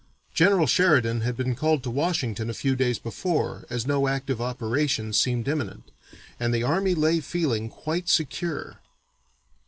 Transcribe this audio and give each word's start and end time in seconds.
General 0.33 0.65
Sheridan 0.65 1.21
had 1.21 1.37
been 1.37 1.53
called 1.53 1.83
to 1.83 1.91
Washington 1.91 2.49
a 2.49 2.55
few 2.55 2.75
days 2.75 2.97
before, 2.97 3.65
as 3.69 3.85
no 3.85 4.07
active 4.07 4.41
operations 4.41 5.15
seemed 5.19 5.47
imminent, 5.47 5.91
and 6.39 6.51
the 6.51 6.63
army 6.63 6.95
lay 6.95 7.19
feeling 7.19 7.69
quite 7.69 8.09
secure. 8.09 8.79